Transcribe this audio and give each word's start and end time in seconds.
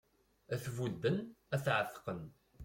Ad 0.53 0.59
t-budden 0.63 1.17
ad 1.53 1.61
t-εetqen 1.65 2.21